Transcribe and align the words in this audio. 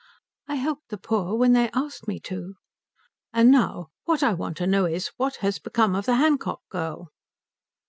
"I 0.47 0.55
helped 0.55 0.89
the 0.89 0.97
poor 0.97 1.35
when 1.37 1.53
they 1.53 1.69
asked 1.75 2.07
me 2.07 2.19
to." 2.21 2.55
"And 3.33 3.51
now 3.51 3.89
what 4.05 4.23
I 4.23 4.33
want 4.33 4.57
to 4.57 4.65
know 4.65 4.85
is, 4.85 5.09
what 5.17 5.35
has 5.45 5.59
become 5.59 5.93
of 5.93 6.07
the 6.07 6.15
Hancock 6.15 6.61
girl?" 6.71 7.11